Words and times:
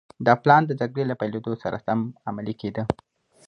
دا 0.25 0.33
پلان 0.43 0.61
د 0.65 0.71
جګړې 0.81 1.03
له 1.07 1.15
پيلېدو 1.21 1.53
سره 1.63 1.77
سم 1.85 1.99
عملي 2.29 2.53
کېده. 2.61 2.83